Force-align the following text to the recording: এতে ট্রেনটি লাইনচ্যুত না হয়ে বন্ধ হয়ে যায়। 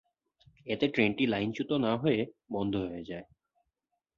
এতে 0.67 0.85
ট্রেনটি 0.87 1.23
লাইনচ্যুত 1.25 1.71
না 1.77 1.93
হয়ে 1.97 2.21
বন্ধ 2.51 2.73
হয়ে 2.83 3.03
যায়। 3.03 3.25